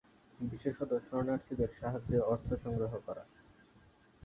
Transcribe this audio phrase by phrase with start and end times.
[0.43, 3.23] বিশেষত শরণার্থীদের সাহায্যে অর্থ সংগ্রহ করা।